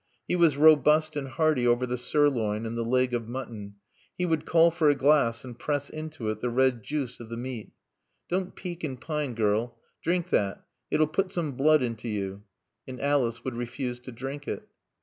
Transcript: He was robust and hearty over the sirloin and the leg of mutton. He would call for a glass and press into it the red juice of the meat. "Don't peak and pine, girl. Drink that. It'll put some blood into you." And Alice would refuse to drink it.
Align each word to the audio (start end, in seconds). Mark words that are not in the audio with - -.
He 0.27 0.35
was 0.35 0.57
robust 0.57 1.15
and 1.15 1.27
hearty 1.27 1.67
over 1.67 1.85
the 1.85 1.95
sirloin 1.95 2.65
and 2.65 2.75
the 2.75 2.81
leg 2.81 3.13
of 3.13 3.27
mutton. 3.27 3.75
He 4.17 4.25
would 4.25 4.47
call 4.47 4.71
for 4.71 4.89
a 4.89 4.95
glass 4.95 5.45
and 5.45 5.59
press 5.59 5.91
into 5.91 6.29
it 6.31 6.39
the 6.39 6.49
red 6.49 6.81
juice 6.81 7.19
of 7.19 7.29
the 7.29 7.37
meat. 7.37 7.71
"Don't 8.27 8.55
peak 8.55 8.83
and 8.83 8.99
pine, 8.99 9.35
girl. 9.35 9.77
Drink 10.01 10.31
that. 10.31 10.65
It'll 10.89 11.05
put 11.05 11.31
some 11.31 11.51
blood 11.51 11.83
into 11.83 12.07
you." 12.09 12.41
And 12.87 12.99
Alice 12.99 13.43
would 13.43 13.53
refuse 13.53 13.99
to 13.99 14.11
drink 14.11 14.47
it. 14.47 14.67